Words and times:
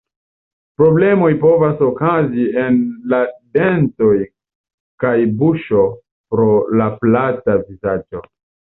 Problemoj 0.79 1.29
povas 1.43 1.83
okazi 1.87 2.47
en 2.63 2.81
la 3.15 3.21
dentoj 3.59 4.11
kaj 5.07 5.15
buŝo 5.45 5.87
pro 6.35 6.53
la 6.83 6.93
plata 7.07 7.61
vizaĝo. 7.65 8.29